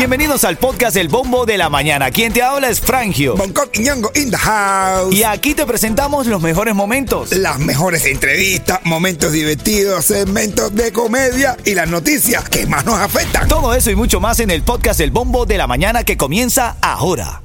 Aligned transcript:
Bienvenidos 0.00 0.44
al 0.44 0.56
podcast 0.56 0.96
El 0.96 1.08
Bombo 1.08 1.44
de 1.44 1.58
la 1.58 1.68
Mañana. 1.68 2.10
Quien 2.10 2.32
te 2.32 2.42
habla 2.42 2.70
es 2.70 2.80
Frangio. 2.80 3.36
Bangkok 3.36 3.68
y 3.74 3.80
Ñongo 3.80 4.10
in 4.14 4.30
the 4.30 4.36
house. 4.36 5.14
Y 5.14 5.24
aquí 5.24 5.54
te 5.54 5.66
presentamos 5.66 6.26
los 6.26 6.40
mejores 6.40 6.74
momentos. 6.74 7.32
Las 7.32 7.58
mejores 7.58 8.06
entrevistas, 8.06 8.80
momentos 8.84 9.32
divertidos, 9.32 10.06
segmentos 10.06 10.74
de 10.74 10.90
comedia 10.90 11.58
y 11.66 11.74
las 11.74 11.86
noticias 11.88 12.48
que 12.48 12.66
más 12.66 12.86
nos 12.86 12.98
afectan. 12.98 13.46
Todo 13.46 13.74
eso 13.74 13.90
y 13.90 13.94
mucho 13.94 14.20
más 14.20 14.40
en 14.40 14.50
el 14.50 14.62
podcast 14.62 15.00
El 15.00 15.10
Bombo 15.10 15.44
de 15.44 15.58
la 15.58 15.66
Mañana 15.66 16.02
que 16.02 16.16
comienza 16.16 16.76
ahora. 16.80 17.42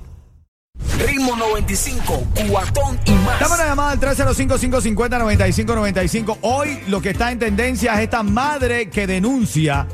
Ritmo 1.06 1.36
95, 1.36 2.24
cuatón 2.50 2.98
y 3.06 3.12
más. 3.12 3.38
Dame 3.42 3.56
una 3.56 3.66
llamada 3.66 3.92
al 3.92 4.00
305-550-9595. 4.00 6.38
Hoy 6.42 6.80
lo 6.88 7.02
que 7.02 7.10
está 7.10 7.34
en 7.34 7.40
tendencia 7.40 7.96
es 7.96 8.00
esta 8.02 8.24
madre 8.24 8.90
que 8.90 9.08
denuncia 9.08 9.88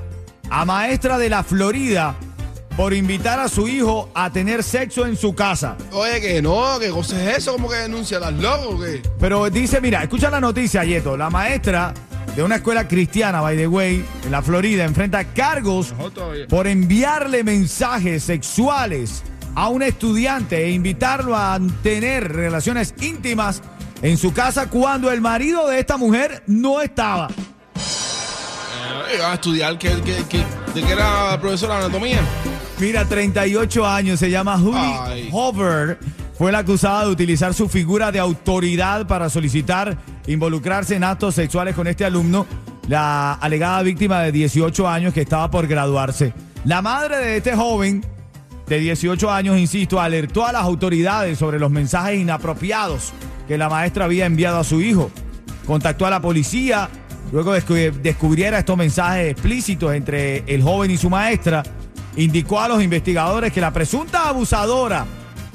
a 0.51 0.65
maestra 0.65 1.17
de 1.17 1.29
la 1.29 1.43
Florida 1.43 2.13
por 2.75 2.93
invitar 2.93 3.39
a 3.39 3.47
su 3.47 3.69
hijo 3.69 4.09
a 4.13 4.31
tener 4.31 4.63
sexo 4.63 5.05
en 5.05 5.15
su 5.15 5.33
casa. 5.33 5.77
Oye, 5.93 6.19
que 6.19 6.41
no, 6.41 6.77
que 6.77 6.89
cosa 6.89 7.21
es 7.23 7.37
eso, 7.39 7.53
como 7.53 7.69
que 7.69 7.77
denuncia, 7.77 8.17
¿estás 8.17 8.33
loco 8.33 8.75
o 8.75 8.79
qué? 8.79 9.01
Pero 9.19 9.49
dice, 9.49 9.79
mira, 9.79 10.03
escucha 10.03 10.29
la 10.29 10.41
noticia, 10.41 10.83
Yeto. 10.83 11.15
La 11.15 11.29
maestra 11.29 11.93
de 12.35 12.43
una 12.43 12.55
escuela 12.55 12.85
cristiana, 12.87 13.39
by 13.39 13.55
the 13.55 13.67
way, 13.67 14.05
en 14.25 14.31
la 14.31 14.41
Florida, 14.41 14.83
enfrenta 14.83 15.23
cargos 15.23 15.93
por 16.49 16.67
enviarle 16.67 17.45
mensajes 17.45 18.23
sexuales 18.23 19.23
a 19.55 19.69
un 19.69 19.83
estudiante 19.83 20.65
e 20.65 20.71
invitarlo 20.71 21.35
a 21.35 21.59
tener 21.81 22.29
relaciones 22.33 22.93
íntimas 22.99 23.61
en 24.01 24.17
su 24.17 24.33
casa 24.33 24.69
cuando 24.69 25.11
el 25.11 25.21
marido 25.21 25.67
de 25.69 25.79
esta 25.79 25.95
mujer 25.95 26.43
no 26.47 26.81
estaba. 26.81 27.29
A 29.19 29.33
estudiar 29.33 29.77
que, 29.77 29.89
que, 30.01 30.23
que, 30.29 30.45
de 30.73 30.81
que 30.81 30.93
era 30.93 31.37
profesora 31.41 31.79
de 31.79 31.85
anatomía. 31.85 32.19
Mira, 32.79 33.05
38 33.05 33.85
años, 33.85 34.19
se 34.19 34.29
llama 34.29 34.57
Julie 34.57 34.95
Ay. 35.03 35.29
Hover. 35.31 35.99
Fue 36.37 36.51
la 36.51 36.59
acusada 36.59 37.05
de 37.05 37.11
utilizar 37.11 37.53
su 37.53 37.67
figura 37.67 38.11
de 38.11 38.19
autoridad 38.19 39.05
para 39.05 39.29
solicitar 39.29 39.97
involucrarse 40.27 40.95
en 40.95 41.03
actos 41.03 41.35
sexuales 41.35 41.75
con 41.75 41.87
este 41.87 42.05
alumno, 42.05 42.47
la 42.87 43.33
alegada 43.33 43.83
víctima 43.83 44.21
de 44.21 44.31
18 44.31 44.87
años 44.87 45.13
que 45.13 45.21
estaba 45.21 45.51
por 45.51 45.67
graduarse. 45.67 46.33
La 46.63 46.81
madre 46.81 47.17
de 47.17 47.37
este 47.37 47.55
joven 47.55 48.03
de 48.65 48.79
18 48.79 49.29
años, 49.29 49.59
insisto, 49.59 49.99
alertó 49.99 50.47
a 50.47 50.53
las 50.53 50.63
autoridades 50.63 51.37
sobre 51.37 51.59
los 51.59 51.69
mensajes 51.69 52.19
inapropiados 52.19 53.13
que 53.47 53.57
la 53.57 53.67
maestra 53.69 54.05
había 54.05 54.25
enviado 54.25 54.59
a 54.59 54.63
su 54.63 54.81
hijo. 54.81 55.11
Contactó 55.67 56.05
a 56.05 56.09
la 56.09 56.21
policía 56.21 56.89
luego 57.31 57.53
de 57.53 57.61
que 57.61 57.91
descubriera 57.91 58.59
estos 58.59 58.77
mensajes 58.77 59.31
explícitos 59.31 59.93
entre 59.93 60.43
el 60.47 60.61
joven 60.61 60.91
y 60.91 60.97
su 60.97 61.09
maestra. 61.09 61.63
Indicó 62.17 62.59
a 62.59 62.67
los 62.67 62.83
investigadores 62.83 63.53
que 63.53 63.61
la 63.61 63.71
presunta 63.71 64.27
abusadora 64.27 65.05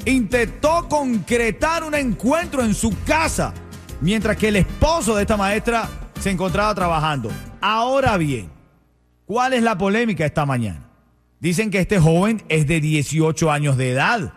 intentó 0.05 0.87
concretar 0.89 1.83
un 1.83 1.93
encuentro 1.93 2.63
en 2.63 2.73
su 2.73 2.95
casa 3.05 3.53
mientras 4.01 4.37
que 4.37 4.47
el 4.49 4.55
esposo 4.57 5.15
de 5.15 5.23
esta 5.23 5.37
maestra 5.37 5.89
se 6.19 6.31
encontraba 6.31 6.73
trabajando. 6.73 7.29
Ahora 7.61 8.17
bien, 8.17 8.49
¿cuál 9.25 9.53
es 9.53 9.63
la 9.63 9.77
polémica 9.77 10.25
esta 10.25 10.45
mañana? 10.45 10.89
Dicen 11.39 11.69
que 11.69 11.79
este 11.79 11.99
joven 11.99 12.43
es 12.49 12.67
de 12.67 12.81
18 12.81 13.51
años 13.51 13.77
de 13.77 13.91
edad. 13.91 14.33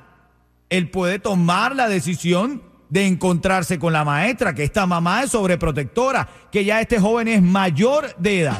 Él 0.68 0.90
puede 0.90 1.18
tomar 1.18 1.74
la 1.74 1.88
decisión 1.88 2.62
de 2.90 3.06
encontrarse 3.06 3.78
con 3.78 3.92
la 3.92 4.04
maestra, 4.04 4.54
que 4.54 4.64
esta 4.64 4.84
mamá 4.84 5.22
es 5.22 5.30
sobreprotectora, 5.30 6.28
que 6.52 6.64
ya 6.64 6.80
este 6.80 6.98
joven 7.00 7.28
es 7.28 7.40
mayor 7.40 8.14
de 8.18 8.42
edad. 8.42 8.58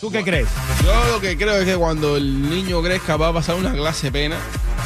¿Tú 0.00 0.10
qué 0.10 0.22
crees? 0.22 0.48
Yo 0.84 1.12
lo 1.12 1.20
que 1.20 1.36
creo 1.36 1.54
es 1.54 1.64
que 1.64 1.76
cuando 1.76 2.16
el 2.16 2.48
niño 2.48 2.82
crezca 2.82 3.16
va 3.16 3.28
a 3.28 3.32
pasar 3.32 3.56
una 3.56 3.72
clase 3.72 4.12
pena. 4.12 4.36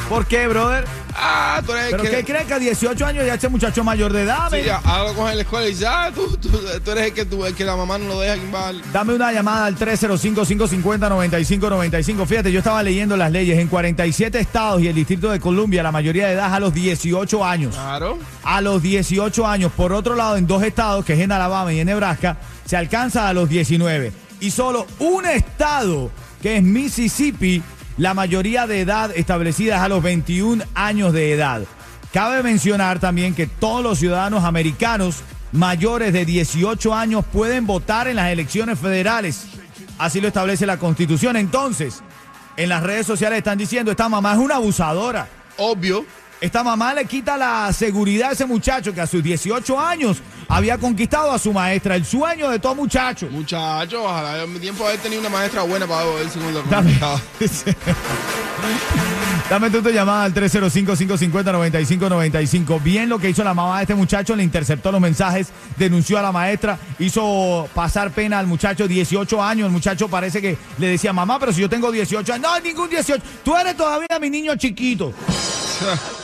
¿Por 0.08 0.26
qué, 0.26 0.48
brother? 0.48 0.86
Ah, 1.14 1.60
tú 1.66 1.72
eres 1.72 1.90
¿Pero 1.90 2.02
que... 2.02 2.10
qué 2.10 2.24
crees 2.24 2.46
que 2.46 2.54
a 2.54 2.58
18 2.58 3.04
años 3.04 3.26
ya 3.26 3.34
este 3.34 3.48
muchacho 3.48 3.84
mayor 3.84 4.10
de 4.12 4.22
edad? 4.22 4.48
Sí, 4.50 4.62
ya, 4.64 4.80
algo 4.84 5.12
coge 5.14 5.34
la 5.34 5.42
escuela 5.42 5.68
y 5.68 5.76
ah, 5.84 6.10
tú, 6.14 6.34
tú, 6.38 6.48
tú 6.82 6.90
eres 6.92 7.08
el 7.08 7.12
que, 7.12 7.26
tú, 7.26 7.44
el 7.44 7.54
que 7.54 7.64
la 7.64 7.76
mamá 7.76 7.98
no 7.98 8.06
lo 8.06 8.18
deja 8.20 8.32
en 8.34 8.50
bar. 8.50 8.74
Dame 8.90 9.12
una 9.14 9.30
llamada 9.32 9.66
al 9.66 9.76
305-550-9595. 9.76 12.26
Fíjate, 12.26 12.50
yo 12.50 12.60
estaba 12.60 12.82
leyendo 12.82 13.18
las 13.18 13.30
leyes. 13.30 13.58
En 13.58 13.68
47 13.68 14.38
estados 14.38 14.80
y 14.80 14.88
el 14.88 14.94
Distrito 14.94 15.30
de 15.30 15.40
Columbia, 15.40 15.82
la 15.82 15.92
mayoría 15.92 16.28
de 16.28 16.32
edad 16.34 16.46
es 16.46 16.52
a 16.54 16.60
los 16.60 16.72
18 16.72 17.44
años. 17.44 17.74
Claro. 17.74 18.18
A 18.44 18.62
los 18.62 18.82
18 18.82 19.46
años. 19.46 19.72
Por 19.72 19.92
otro 19.92 20.14
lado, 20.14 20.38
en 20.38 20.46
dos 20.46 20.62
estados, 20.62 21.04
que 21.04 21.12
es 21.12 21.20
en 21.20 21.32
Alabama 21.32 21.70
y 21.72 21.80
en 21.80 21.86
Nebraska, 21.86 22.38
se 22.64 22.78
alcanza 22.78 23.28
a 23.28 23.34
los 23.34 23.46
19. 23.48 24.12
Y 24.40 24.52
solo 24.52 24.86
un 25.00 25.26
estado, 25.26 26.12
que 26.40 26.56
es 26.56 26.62
Mississippi, 26.62 27.60
la 27.98 28.14
mayoría 28.14 28.66
de 28.66 28.80
edad 28.80 29.10
establecida 29.14 29.76
es 29.76 29.82
a 29.82 29.88
los 29.88 30.02
21 30.02 30.64
años 30.74 31.12
de 31.12 31.32
edad. 31.32 31.62
Cabe 32.12 32.42
mencionar 32.42 33.00
también 33.00 33.34
que 33.34 33.46
todos 33.46 33.82
los 33.82 33.98
ciudadanos 33.98 34.44
americanos 34.44 35.22
mayores 35.52 36.12
de 36.12 36.24
18 36.24 36.94
años 36.94 37.24
pueden 37.32 37.66
votar 37.66 38.06
en 38.08 38.16
las 38.16 38.30
elecciones 38.30 38.78
federales. 38.78 39.46
Así 39.98 40.20
lo 40.20 40.28
establece 40.28 40.64
la 40.64 40.78
Constitución. 40.78 41.36
Entonces, 41.36 42.02
en 42.56 42.68
las 42.68 42.84
redes 42.84 43.06
sociales 43.06 43.38
están 43.38 43.58
diciendo, 43.58 43.90
esta 43.90 44.08
mamá 44.08 44.32
es 44.32 44.38
una 44.38 44.56
abusadora. 44.56 45.28
Obvio. 45.56 46.06
Esta 46.40 46.62
mamá 46.62 46.94
le 46.94 47.04
quita 47.04 47.36
la 47.36 47.72
seguridad 47.72 48.30
a 48.30 48.32
ese 48.32 48.46
muchacho 48.46 48.94
que 48.94 49.00
a 49.00 49.08
sus 49.08 49.24
18 49.24 49.80
años 49.80 50.18
había 50.46 50.78
conquistado 50.78 51.32
a 51.32 51.38
su 51.38 51.52
maestra, 51.52 51.96
el 51.96 52.04
sueño 52.04 52.48
de 52.48 52.60
todo 52.60 52.76
muchacho. 52.76 53.26
Muchacho, 53.30 54.04
ojalá 54.04 54.44
en 54.44 54.52
mi 54.52 54.60
tiempo 54.60 54.86
haber 54.86 55.00
tenido 55.00 55.20
una 55.20 55.30
maestra 55.30 55.62
buena 55.62 55.88
para 55.88 56.04
ver 56.04 56.30
segundo 56.30 56.62
Dame, 56.70 56.96
Dame 59.50 59.70
tú 59.70 59.82
tu 59.82 59.90
llamada 59.90 60.22
al 60.24 60.34
305-550-9595. 60.34 62.82
Bien 62.84 63.08
lo 63.08 63.18
que 63.18 63.30
hizo 63.30 63.42
la 63.42 63.52
mamá 63.52 63.78
de 63.78 63.82
este 63.82 63.96
muchacho, 63.96 64.36
le 64.36 64.44
interceptó 64.44 64.92
los 64.92 65.00
mensajes, 65.00 65.48
denunció 65.76 66.18
a 66.18 66.22
la 66.22 66.30
maestra, 66.30 66.78
hizo 67.00 67.68
pasar 67.74 68.12
pena 68.12 68.38
al 68.38 68.46
muchacho, 68.46 68.86
18 68.86 69.42
años. 69.42 69.66
El 69.66 69.72
muchacho 69.72 70.06
parece 70.08 70.40
que 70.40 70.56
le 70.78 70.86
decía, 70.86 71.12
mamá, 71.12 71.40
pero 71.40 71.52
si 71.52 71.62
yo 71.62 71.68
tengo 71.68 71.90
18 71.90 72.32
años, 72.32 72.48
no, 72.48 72.60
ningún 72.60 72.88
18. 72.88 73.20
Tú 73.44 73.56
eres 73.56 73.76
todavía 73.76 74.06
mi 74.20 74.30
niño 74.30 74.54
chiquito. 74.54 75.12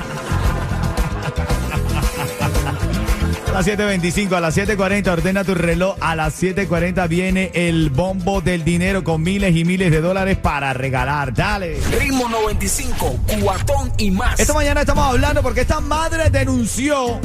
las 3.55 3.67
7.25, 3.67 4.33
a 4.33 4.41
las 4.41 4.57
7.40 4.57 5.07
ordena 5.07 5.45
tu 5.45 5.55
reloj. 5.55 5.95
A 6.01 6.13
las 6.13 6.43
7.40 6.43 7.07
viene 7.07 7.51
el 7.53 7.89
bombo 7.89 8.41
del 8.41 8.65
dinero 8.65 9.01
con 9.05 9.23
miles 9.23 9.55
y 9.55 9.63
miles 9.63 9.91
de 9.91 10.01
dólares 10.01 10.37
para 10.37 10.73
regalar. 10.73 11.33
Dale. 11.33 11.79
Ritmo 11.97 12.27
95, 12.27 13.17
cuatón 13.41 13.93
y 13.97 14.11
más. 14.11 14.37
Esta 14.41 14.53
mañana 14.53 14.81
estamos 14.81 15.05
hablando 15.05 15.41
porque 15.41 15.61
esta 15.61 15.79
madre 15.79 16.29
denunció 16.29 17.21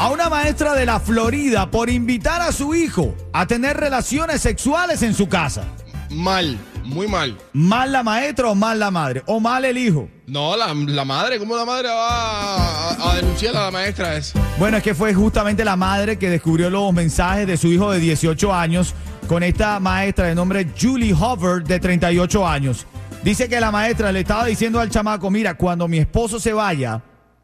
a 0.00 0.08
una 0.08 0.30
maestra 0.30 0.72
de 0.72 0.86
la 0.86 0.98
Florida 0.98 1.70
por 1.70 1.90
invitar 1.90 2.40
a 2.40 2.50
su 2.50 2.74
hijo 2.74 3.14
a 3.34 3.46
tener 3.46 3.76
relaciones 3.76 4.40
sexuales 4.40 5.02
en 5.02 5.12
su 5.12 5.28
casa. 5.28 5.64
Mal, 6.08 6.56
muy 6.84 7.06
mal. 7.06 7.36
¿Mal 7.52 7.92
la 7.92 8.02
maestra 8.02 8.48
o 8.48 8.54
mal 8.54 8.78
la 8.78 8.90
madre? 8.90 9.22
¿O 9.26 9.40
mal 9.40 9.66
el 9.66 9.76
hijo? 9.76 10.08
No, 10.26 10.56
la, 10.56 10.74
la 10.74 11.04
madre, 11.04 11.38
¿cómo 11.38 11.56
la 11.56 11.64
madre 11.64 11.88
va 11.88 12.90
a, 12.90 13.12
a 13.12 13.16
denunciar 13.16 13.56
a 13.56 13.66
la 13.66 13.70
maestra 13.70 14.16
esa? 14.16 14.38
Bueno, 14.58 14.76
es 14.78 14.82
que 14.82 14.94
fue 14.94 15.14
justamente 15.14 15.64
la 15.64 15.76
madre 15.76 16.18
que 16.18 16.28
descubrió 16.28 16.68
los 16.68 16.92
mensajes 16.92 17.46
de 17.46 17.56
su 17.56 17.68
hijo 17.68 17.92
de 17.92 18.00
18 18.00 18.52
años 18.52 18.92
con 19.28 19.42
esta 19.44 19.78
maestra 19.78 20.26
de 20.26 20.34
nombre 20.34 20.68
Julie 20.80 21.14
Hover 21.14 21.62
de 21.62 21.78
38 21.78 22.46
años. 22.46 22.86
Dice 23.22 23.48
que 23.48 23.60
la 23.60 23.70
maestra 23.70 24.10
le 24.10 24.20
estaba 24.20 24.44
diciendo 24.46 24.80
al 24.80 24.90
chamaco, 24.90 25.30
mira, 25.30 25.54
cuando 25.54 25.86
mi 25.86 25.98
esposo 25.98 26.40
se 26.40 26.52
vaya, 26.52 27.02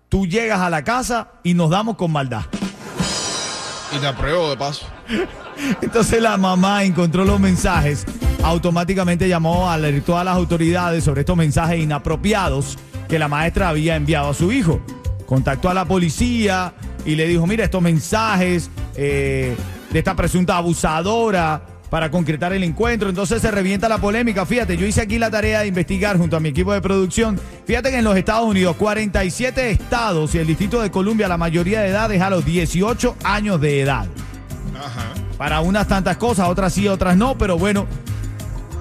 tú 0.08 0.26
llegas 0.26 0.60
a 0.60 0.70
la 0.70 0.82
casa 0.82 1.32
y 1.44 1.54
nos 1.54 1.70
damos 1.70 1.96
con 1.96 2.10
maldad. 2.10 2.42
Y 3.94 3.98
te 3.98 4.06
apruebo 4.06 4.50
de 4.50 4.56
paso. 4.56 4.86
Entonces 5.82 6.20
la 6.20 6.36
mamá 6.36 6.82
encontró 6.82 7.24
los 7.24 7.38
mensajes, 7.38 8.06
automáticamente 8.42 9.28
llamó, 9.28 9.70
alertó 9.70 10.18
a 10.18 10.24
las 10.24 10.36
autoridades 10.36 11.04
sobre 11.04 11.20
estos 11.20 11.36
mensajes 11.36 11.80
inapropiados 11.80 12.78
que 13.08 13.18
la 13.18 13.28
maestra 13.28 13.68
había 13.68 13.96
enviado 13.96 14.30
a 14.30 14.34
su 14.34 14.52
hijo. 14.52 14.80
Contactó 15.26 15.70
a 15.70 15.74
la 15.74 15.84
policía 15.84 16.74
y 17.04 17.14
le 17.14 17.26
dijo, 17.26 17.46
mira, 17.46 17.64
estos 17.64 17.82
mensajes 17.82 18.70
eh, 18.96 19.54
de 19.90 19.98
esta 19.98 20.14
presunta 20.16 20.56
abusadora 20.56 21.62
para 21.90 22.10
concretar 22.10 22.52
el 22.52 22.64
encuentro. 22.64 23.10
Entonces 23.10 23.42
se 23.42 23.50
revienta 23.50 23.88
la 23.88 23.98
polémica. 23.98 24.46
Fíjate, 24.46 24.76
yo 24.76 24.86
hice 24.86 25.02
aquí 25.02 25.18
la 25.18 25.30
tarea 25.30 25.60
de 25.60 25.66
investigar 25.66 26.16
junto 26.16 26.36
a 26.36 26.40
mi 26.40 26.48
equipo 26.48 26.72
de 26.72 26.80
producción. 26.80 27.38
Fíjate 27.66 27.90
que 27.90 27.98
en 27.98 28.04
los 28.04 28.16
Estados 28.16 28.46
Unidos, 28.46 28.76
47 28.76 29.70
estados 29.70 30.34
y 30.34 30.38
el 30.38 30.46
Distrito 30.46 30.80
de 30.80 30.90
Columbia, 30.90 31.28
la 31.28 31.36
mayoría 31.36 31.80
de 31.82 31.88
edad 31.88 32.10
es 32.10 32.22
a 32.22 32.30
los 32.30 32.44
18 32.44 33.16
años 33.24 33.60
de 33.60 33.82
edad. 33.82 34.06
Ajá. 34.74 35.12
Para 35.36 35.60
unas 35.60 35.86
tantas 35.86 36.16
cosas, 36.16 36.48
otras 36.48 36.72
sí, 36.72 36.88
otras 36.88 37.16
no, 37.16 37.36
pero 37.36 37.58
bueno, 37.58 37.86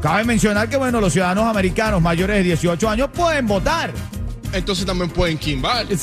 cabe 0.01 0.24
mencionar 0.24 0.68
que 0.69 0.77
bueno, 0.77 1.00
los 1.01 1.13
ciudadanos 1.13 1.45
americanos 1.48 2.01
mayores 2.01 2.38
de 2.38 2.44
18 2.44 2.89
años 2.89 3.09
pueden 3.13 3.48
votar. 3.48 3.92
Entonces 4.53 4.86
también 4.86 5.09
pueden 5.09 5.38
kimbar. 5.38 5.86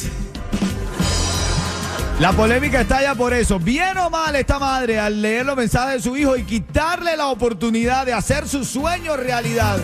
La 2.21 2.33
polémica 2.33 2.81
está 2.81 3.00
ya 3.00 3.15
por 3.15 3.33
eso. 3.33 3.61
Bien 3.61 3.97
o 3.99 4.11
mal 4.11 4.35
esta 4.35 4.59
madre 4.59 4.99
al 4.99 5.23
leer 5.23 5.47
los 5.47 5.56
mensajes 5.56 5.95
de 5.95 6.03
su 6.03 6.17
hijo 6.17 6.37
y 6.37 6.43
quitarle 6.43 7.17
la 7.17 7.29
oportunidad 7.29 8.05
de 8.06 8.12
hacer 8.12 8.49
su 8.49 8.65
sueño 8.65 9.17
realidad. 9.17 9.79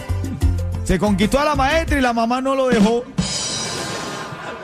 Se 0.83 0.99
conquistó 0.99 1.39
a 1.39 1.45
la 1.45 1.55
maestra 1.55 1.97
y 1.99 2.01
la 2.03 2.13
mamá 2.13 2.41
no 2.41 2.57
lo 2.57 2.67
dejó. 2.69 3.05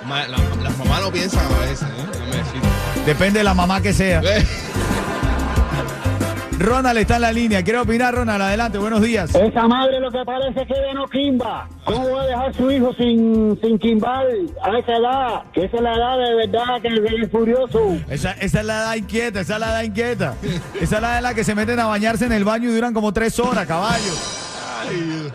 Ma- 0.06 0.26
la- 0.26 0.37
las 0.64 0.76
mamás 0.79 1.00
no 1.03 1.12
piensan 1.12 1.41
a 1.46 1.58
veces, 1.67 1.82
¿eh? 1.82 3.03
Depende 3.06 3.38
de 3.38 3.44
la 3.44 3.55
mamá 3.55 3.81
que 3.81 3.93
sea. 3.93 4.20
Ronald 6.60 6.98
está 6.98 7.16
en 7.16 7.22
la 7.22 7.32
línea. 7.32 7.64
¿Quiere 7.64 7.78
opinar, 7.78 8.14
Ronald? 8.14 8.42
Adelante, 8.42 8.76
buenos 8.76 9.00
días. 9.00 9.34
Esa 9.34 9.66
madre 9.66 9.98
lo 9.98 10.10
que 10.10 10.22
parece 10.26 10.66
que 10.66 10.74
de 10.74 10.92
no 10.92 11.06
quimba. 11.08 11.66
¿Cómo 11.86 12.10
va 12.10 12.22
a 12.22 12.26
dejar 12.26 12.54
su 12.54 12.70
hijo 12.70 12.92
sin, 12.92 13.58
sin 13.62 13.78
quimbar 13.78 14.26
a 14.62 14.78
esa 14.78 14.96
edad? 14.96 15.42
Que 15.54 15.64
esa 15.64 15.78
es 15.78 15.82
la 15.82 15.94
edad 15.94 16.18
de 16.18 16.34
verdad 16.34 16.82
que 16.82 16.88
es 17.22 17.30
furioso. 17.30 17.96
Esa, 18.10 18.32
esa 18.32 18.60
es 18.60 18.66
la 18.66 18.74
edad 18.82 18.94
inquieta, 18.96 19.40
esa 19.40 19.54
es 19.54 19.60
la 19.60 19.70
edad 19.70 19.82
inquieta. 19.84 20.34
Esa 20.78 20.96
es 20.96 21.02
la 21.02 21.16
de 21.16 21.22
la 21.22 21.32
que 21.34 21.44
se 21.44 21.54
meten 21.54 21.80
a 21.80 21.86
bañarse 21.86 22.26
en 22.26 22.32
el 22.32 22.44
baño 22.44 22.68
y 22.68 22.74
duran 22.74 22.92
como 22.92 23.10
tres 23.14 23.38
horas, 23.38 23.66
caballo. 23.66 24.12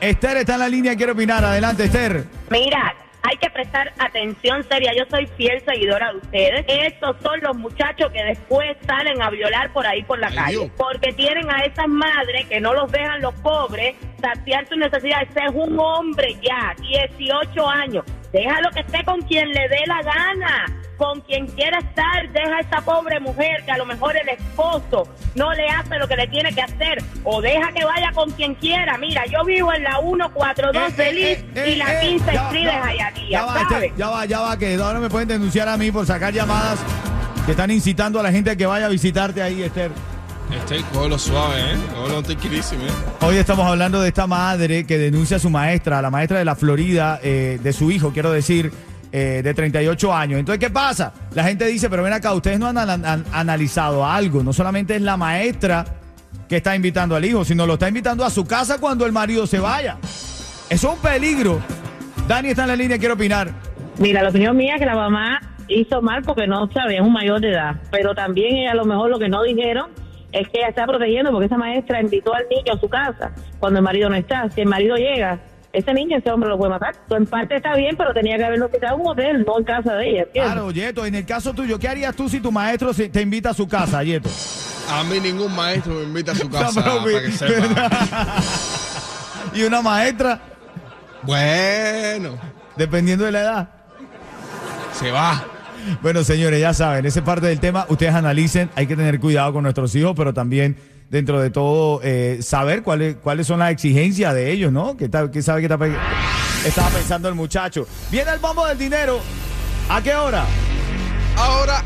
Esther 0.01 0.37
está 0.37 0.53
en 0.53 0.59
la 0.59 0.69
línea, 0.69 0.95
quiere 0.95 1.13
opinar. 1.13 1.43
Adelante, 1.43 1.85
Esther. 1.85 2.27
Mira, 2.51 2.93
hay 3.27 3.37
que 3.37 3.49
prestar 3.49 3.93
atención 3.97 4.63
seria. 4.69 4.91
Yo 4.95 5.03
soy 5.09 5.27
fiel 5.37 5.61
seguidora 5.65 6.11
de 6.11 6.17
ustedes. 6.17 6.65
Estos 6.67 7.15
son 7.21 7.39
los 7.41 7.57
muchachos 7.57 8.11
que 8.11 8.23
después 8.23 8.77
salen 8.85 9.21
a 9.21 9.29
violar 9.29 9.71
por 9.73 9.85
ahí 9.85 10.03
por 10.03 10.19
la 10.19 10.27
Ay, 10.27 10.35
calle. 10.35 10.51
Dios. 10.51 10.71
Porque 10.77 11.11
tienen 11.13 11.49
a 11.49 11.61
esas 11.61 11.87
madres 11.87 12.45
que 12.47 12.59
no 12.59 12.73
los 12.73 12.91
dejan 12.91 13.21
los 13.21 13.33
pobres 13.35 13.95
saciar 14.21 14.67
sus 14.67 14.77
necesidades. 14.77 15.29
Ese 15.29 15.45
es 15.45 15.51
un 15.53 15.79
hombre 15.79 16.35
ya, 16.41 16.75
18 16.79 17.67
años. 17.67 18.05
Déjalo 18.35 18.69
que 18.71 18.81
esté 18.81 19.01
con 19.05 19.21
quien 19.21 19.47
le 19.47 19.69
dé 19.69 19.79
la 19.87 20.01
gana. 20.01 20.65
Con 20.97 21.21
quien 21.21 21.47
quiera 21.47 21.79
estar, 21.79 22.29
deja 22.33 22.57
a 22.57 22.59
esta 22.59 22.81
pobre 22.81 23.19
mujer 23.21 23.63
que 23.65 23.71
a 23.71 23.77
lo 23.77 23.85
mejor 23.85 24.15
el 24.17 24.27
esposo 24.27 25.07
no 25.35 25.53
le 25.53 25.67
hace 25.67 25.97
lo 25.97 26.07
que 26.07 26.17
le 26.17 26.27
tiene 26.27 26.53
que 26.53 26.61
hacer. 26.61 27.01
O 27.23 27.41
deja 27.41 27.71
que 27.71 27.85
vaya 27.85 28.11
con 28.13 28.29
quien 28.31 28.55
quiera. 28.55 28.97
Mira, 28.97 29.25
yo 29.25 29.43
vivo 29.45 29.71
en 29.73 29.83
la 29.83 29.99
142 30.01 30.75
Eh, 30.75 30.91
Feliz 30.91 31.25
eh, 31.27 31.45
eh, 31.55 31.69
y 31.71 31.75
la 31.75 32.01
eh, 32.01 32.07
15 32.09 32.25
ya, 32.25 32.45
Street 32.45 32.63
ya, 32.65 32.71
de 32.71 32.81
Jayalía, 32.81 33.29
Ya 33.29 33.45
va, 33.45 33.53
¿sabes? 33.53 33.71
Esther, 33.71 33.91
ya 33.97 34.09
va, 34.09 34.25
ya 34.25 34.39
va, 34.41 34.57
que 34.57 34.75
ahora 34.75 34.99
me 34.99 35.09
pueden 35.09 35.27
denunciar 35.29 35.69
a 35.69 35.77
mí 35.77 35.91
por 35.91 36.05
sacar 36.05 36.33
llamadas 36.33 36.79
que 37.45 37.51
están 37.51 37.71
incitando 37.71 38.19
a 38.19 38.23
la 38.23 38.31
gente 38.31 38.51
a 38.51 38.55
que 38.57 38.65
vaya 38.65 38.87
a 38.87 38.89
visitarte 38.89 39.41
ahí, 39.41 39.63
Esther. 39.63 39.91
Este, 40.53 40.81
cógelo 40.93 41.17
suave, 41.17 41.59
¿eh? 41.59 41.77
Cógelo 41.93 42.23
tranquilísimo, 42.23 42.83
¿eh? 42.85 42.89
Hoy 43.21 43.35
estamos 43.37 43.65
hablando 43.65 44.01
de 44.01 44.07
esta 44.09 44.27
madre 44.27 44.85
que 44.85 44.97
denuncia 44.97 45.37
a 45.37 45.39
su 45.39 45.49
maestra, 45.49 45.99
a 45.99 46.01
la 46.01 46.09
maestra 46.09 46.39
de 46.39 46.45
la 46.45 46.55
Florida, 46.55 47.19
eh, 47.23 47.59
de 47.61 47.73
su 47.73 47.91
hijo, 47.91 48.11
quiero 48.11 48.31
decir, 48.31 48.71
eh, 49.11 49.41
de 49.43 49.53
38 49.53 50.13
años. 50.13 50.39
Entonces, 50.39 50.59
¿qué 50.59 50.69
pasa? 50.69 51.13
La 51.33 51.43
gente 51.43 51.65
dice, 51.65 51.89
pero 51.89 52.03
ven 52.03 52.13
acá, 52.13 52.33
ustedes 52.33 52.59
no 52.59 52.67
han, 52.67 52.77
an- 52.77 53.05
han 53.05 53.25
analizado 53.33 54.05
algo. 54.05 54.43
No 54.43 54.53
solamente 54.53 54.95
es 54.95 55.01
la 55.01 55.17
maestra 55.17 55.85
que 56.47 56.57
está 56.57 56.75
invitando 56.75 57.15
al 57.15 57.25
hijo, 57.25 57.43
sino 57.43 57.65
lo 57.65 57.73
está 57.73 57.87
invitando 57.87 58.23
a 58.23 58.29
su 58.29 58.45
casa 58.45 58.77
cuando 58.79 59.05
el 59.05 59.11
marido 59.11 59.47
se 59.47 59.59
vaya. 59.59 59.97
Eso 60.69 60.87
es 60.89 60.95
un 60.95 60.99
peligro. 60.99 61.59
Dani 62.27 62.49
está 62.49 62.63
en 62.63 62.67
la 62.69 62.75
línea, 62.75 62.97
quiero 62.97 63.15
opinar. 63.15 63.51
Mira, 63.97 64.21
la 64.23 64.29
opinión 64.29 64.55
mía 64.55 64.75
es 64.75 64.79
que 64.79 64.85
la 64.85 64.95
mamá 64.95 65.39
hizo 65.67 66.01
mal 66.01 66.21
porque 66.23 66.45
no 66.47 66.69
sabía, 66.71 66.97
es 66.99 67.05
un 67.05 67.13
mayor 67.13 67.41
de 67.41 67.51
edad. 67.51 67.75
Pero 67.91 68.13
también 68.13 68.67
a 68.69 68.73
lo 68.75 68.85
mejor 68.85 69.09
lo 69.09 69.17
que 69.19 69.27
no 69.29 69.41
dijeron 69.43 69.89
es 70.39 70.47
que 70.49 70.59
ella 70.59 70.69
está 70.69 70.85
protegiendo 70.85 71.31
porque 71.31 71.45
esa 71.47 71.57
maestra 71.57 72.01
invitó 72.01 72.33
al 72.33 72.45
niño 72.49 72.73
a 72.73 72.79
su 72.79 72.89
casa 72.89 73.31
cuando 73.59 73.79
el 73.79 73.83
marido 73.85 74.09
no 74.09 74.15
está. 74.15 74.49
Si 74.49 74.61
el 74.61 74.67
marido 74.67 74.95
llega, 74.95 75.39
ese 75.71 75.93
niño, 75.93 76.17
ese 76.17 76.29
hombre 76.31 76.49
lo 76.49 76.57
puede 76.57 76.71
matar. 76.71 76.93
Entonces, 77.03 77.25
en 77.25 77.29
parte 77.29 77.55
está 77.55 77.75
bien, 77.75 77.95
pero 77.97 78.13
tenía 78.13 78.37
que 78.37 78.43
haberlo 78.45 78.69
quitado 78.69 78.95
en 78.95 79.01
un 79.01 79.07
hotel, 79.07 79.45
no 79.45 79.57
en 79.57 79.63
casa 79.63 79.93
de 79.95 80.09
ella. 80.09 80.21
¿entiendes? 80.23 80.53
Claro, 80.53 80.71
Yeto, 80.71 81.05
en 81.05 81.15
el 81.15 81.25
caso 81.25 81.53
tuyo, 81.53 81.79
¿qué 81.79 81.87
harías 81.87 82.15
tú 82.15 82.27
si 82.29 82.39
tu 82.39 82.51
maestro 82.51 82.91
te 82.93 83.21
invita 83.21 83.49
a 83.49 83.53
su 83.53 83.67
casa, 83.67 84.03
Yeto? 84.03 84.29
A 84.91 85.03
mí 85.03 85.19
ningún 85.19 85.55
maestro 85.55 85.93
me 85.95 86.03
invita 86.03 86.31
a 86.33 86.35
su 86.35 86.49
casa 86.51 86.79
No, 86.81 87.03
para 87.03 87.21
que 87.21 87.31
sepa. 87.31 87.91
y 89.53 89.63
una 89.63 89.81
maestra, 89.81 90.39
Bueno, 91.23 92.37
dependiendo 92.75 93.25
de 93.25 93.31
la 93.31 93.39
edad. 93.41 93.69
se 94.93 95.11
va. 95.11 95.43
Bueno, 96.01 96.23
señores, 96.23 96.59
ya 96.61 96.73
saben, 96.73 97.05
esa 97.05 97.19
es 97.19 97.25
parte 97.25 97.47
del 97.47 97.59
tema. 97.59 97.85
Ustedes 97.89 98.13
analicen, 98.13 98.69
hay 98.75 98.87
que 98.87 98.95
tener 98.95 99.19
cuidado 99.19 99.53
con 99.53 99.63
nuestros 99.63 99.93
hijos, 99.95 100.13
pero 100.15 100.33
también, 100.33 100.77
dentro 101.09 101.39
de 101.39 101.49
todo, 101.49 101.99
eh, 102.03 102.39
saber 102.41 102.81
cuáles, 102.83 103.15
cuáles 103.17 103.47
son 103.47 103.59
las 103.59 103.71
exigencias 103.71 104.33
de 104.33 104.51
ellos, 104.51 104.71
¿no? 104.71 104.97
Que, 104.97 105.05
está- 105.05 105.29
que 105.31 105.41
sabe 105.41 105.61
que 105.61 105.65
está 105.73 105.79
estaba 106.65 106.89
pensando 106.89 107.29
el 107.29 107.35
muchacho. 107.35 107.87
Viene 108.11 108.31
el 108.31 108.39
bombo 108.39 108.65
del 108.65 108.77
dinero. 108.77 109.19
¿A 109.89 110.01
qué 110.01 110.15
hora? 110.15 110.43
Ahora 111.37 111.83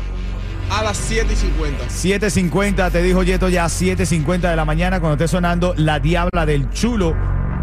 a 0.70 0.82
las 0.84 0.96
7 0.96 1.32
y 1.32 1.36
50. 1.36 1.84
7.50, 1.88 2.90
te 2.92 3.02
dijo 3.02 3.22
Yeto, 3.22 3.48
ya 3.48 3.66
7.50 3.66 4.48
de 4.50 4.56
la 4.56 4.64
mañana, 4.64 5.00
cuando 5.00 5.14
esté 5.22 5.28
sonando 5.28 5.74
La 5.76 5.98
Diabla 5.98 6.46
del 6.46 6.70
Chulo. 6.70 7.14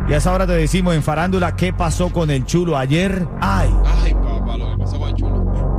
Y 0.10 0.14
a 0.14 0.18
esa 0.18 0.32
hora 0.32 0.46
te 0.46 0.54
decimos 0.54 0.94
en 0.96 1.04
Farándula 1.04 1.56
qué 1.56 1.74
pasó 1.74 2.10
con 2.10 2.30
el 2.30 2.46
Chulo 2.46 2.78
ayer. 2.78 3.26
Ay, 3.42 3.70
Ay, 4.04 4.14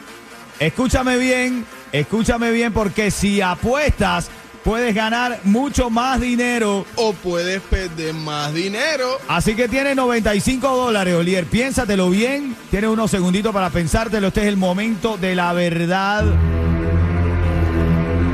escúchame 0.59 1.17
bien, 1.17 1.65
escúchame 1.93 2.51
bien, 2.51 2.73
porque 2.73 3.11
si 3.11 3.41
apuestas, 3.41 4.31
puedes 4.69 4.95
ganar 4.95 5.39
mucho 5.45 5.89
más 5.89 6.21
dinero. 6.21 6.85
O 6.97 7.15
puedes 7.15 7.59
perder 7.63 8.13
más 8.13 8.53
dinero. 8.53 9.07
Así 9.27 9.57
que 9.57 9.67
tienes 9.67 9.97
95 9.97 10.69
dólares, 10.69 11.15
Olier. 11.15 11.47
Piénsatelo 11.47 12.11
bien. 12.11 12.55
Tienes 12.71 12.91
unos 12.91 13.11
segunditos 13.11 13.51
para 13.55 13.71
pensártelo. 13.71 14.27
Este 14.27 14.43
es 14.43 14.47
el 14.49 14.59
momento 14.59 15.17
de 15.17 15.35
la 15.35 15.55
verdad. 15.55 16.23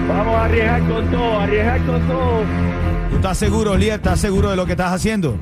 Vamos 0.08 0.34
a 0.34 0.44
arriesgar 0.46 0.80
con 0.88 1.08
todo, 1.12 1.38
arriesgar 1.38 1.86
con 1.86 2.00
todo. 2.08 2.40
¿Tú 3.10 3.16
estás 3.16 3.38
seguro, 3.38 3.70
Olier? 3.70 3.94
¿Estás 3.94 4.18
seguro 4.18 4.50
de 4.50 4.56
lo 4.56 4.66
que 4.66 4.72
estás 4.72 4.90
haciendo? 4.92 5.36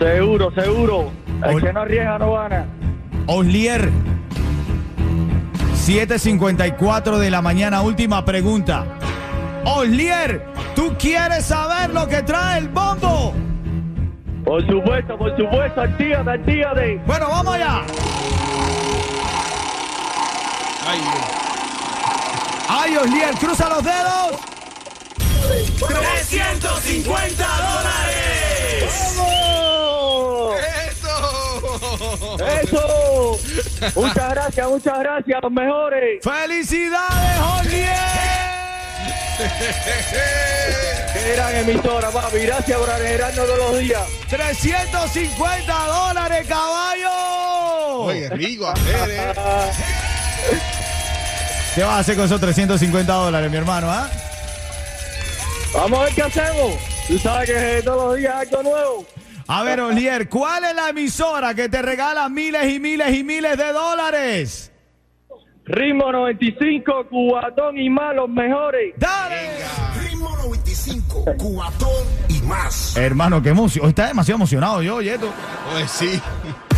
Seguro, 0.00 0.50
seguro. 0.52 1.12
El 1.44 1.54
Ol- 1.54 1.62
que 1.62 1.72
no 1.72 1.80
arriesga 1.82 2.18
no 2.18 2.32
gana. 2.32 2.66
Oslier. 3.26 3.88
7.54 5.86 7.18
de 7.18 7.30
la 7.30 7.40
mañana, 7.42 7.82
última 7.82 8.24
pregunta. 8.24 8.95
Oslier, 9.68 10.46
¿tú 10.76 10.94
quieres 10.96 11.46
saber 11.46 11.90
lo 11.90 12.06
que 12.06 12.22
trae 12.22 12.58
el 12.58 12.68
bombo? 12.68 13.34
Por 14.44 14.64
supuesto, 14.64 15.18
por 15.18 15.36
supuesto, 15.36 15.80
actívate, 15.80 16.30
actívate. 16.30 17.00
Bueno, 17.04 17.26
vamos 17.28 17.54
allá. 17.54 17.82
Ay, 20.86 21.00
Ay, 22.68 22.96
Oslier, 22.96 23.34
cruza 23.34 23.68
los 23.68 23.82
dedos. 23.82 24.40
350 25.88 27.44
dólares. 27.44 29.16
¡Vamos! 29.16 30.56
¡Eso! 30.88 32.38
¡Eso! 32.62 33.38
Muchas 34.00 34.30
gracias, 34.30 34.68
muchas 34.68 34.98
gracias, 35.00 35.40
los 35.42 35.52
mejores. 35.52 36.22
¡Felicidades, 36.22 37.40
Oslier! 37.40 38.15
Qué 41.12 41.32
gran 41.34 41.54
emisora, 41.56 42.10
papi. 42.10 42.38
Gracias 42.38 42.78
por 42.78 42.88
alegrarnos 42.88 43.46
todos 43.46 43.58
los 43.58 43.78
días. 43.78 44.02
350 44.28 45.86
dólares, 45.86 46.46
caballo. 46.46 47.10
Oye, 48.04 48.28
rico 48.30 48.66
hacer, 48.70 49.36
¿Qué 51.74 51.82
vas 51.82 51.92
a 51.92 51.98
hacer 51.98 52.16
con 52.16 52.24
esos 52.24 52.40
350 52.40 53.12
dólares, 53.12 53.50
mi 53.50 53.56
hermano? 53.56 53.90
¿ah? 53.90 54.08
vamos 55.74 56.00
a 56.00 56.04
ver 56.04 56.14
qué 56.14 56.22
hacemos. 56.22 56.74
Tú 57.06 57.18
sabes 57.18 57.50
que 57.50 57.82
todos 57.82 58.04
los 58.04 58.16
días 58.16 58.34
hay 58.34 58.48
algo 58.48 58.62
nuevo. 58.62 59.06
A 59.48 59.62
ver, 59.62 59.80
Olier, 59.80 60.28
¿cuál 60.28 60.64
es 60.64 60.74
la 60.74 60.88
emisora 60.88 61.54
que 61.54 61.68
te 61.68 61.80
regala 61.82 62.28
miles 62.28 62.72
y 62.72 62.80
miles 62.80 63.14
y 63.14 63.22
miles 63.22 63.56
de 63.56 63.72
dólares? 63.72 64.72
Ritmo 65.66 66.12
95, 66.12 67.06
Cubatón 67.10 67.76
y 67.78 67.90
más, 67.90 68.14
los 68.14 68.28
mejores. 68.28 68.94
¡Dale! 68.98 69.50
Ritmo 70.00 70.28
95, 70.44 71.24
cuatón 71.38 71.88
y 72.28 72.40
más. 72.42 72.96
Hermano, 72.96 73.42
qué 73.42 73.48
emoción. 73.48 73.84
Hoy 73.84 73.88
está 73.90 74.06
demasiado 74.06 74.36
emocionado 74.36 74.80
yo, 74.82 75.00
Yeto. 75.02 75.28
Oye, 75.74 75.88
sí. 75.88 76.20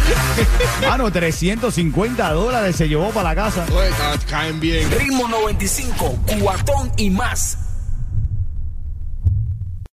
Hermano, 0.83 1.11
350 1.13 2.33
dólares 2.33 2.77
se 2.77 2.89
llevó 2.89 3.11
para 3.11 3.29
la 3.31 3.35
casa. 3.35 3.67
Oye, 3.71 3.91
ca- 3.91 4.19
caen 4.27 4.59
bien. 4.59 4.91
Ritmo 4.91 5.29
95, 5.29 6.19
cuatón 6.41 6.91
y 6.97 7.11
más. 7.11 7.59